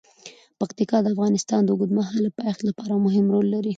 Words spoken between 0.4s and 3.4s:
پکتیا د افغانستان د اوږدمهاله پایښت لپاره مهم